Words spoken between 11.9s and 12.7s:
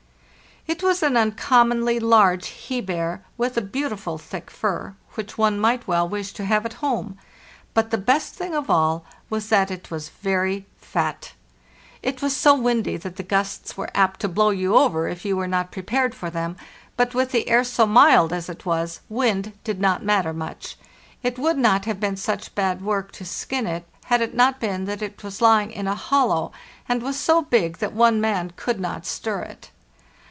1896 471 fat. It was so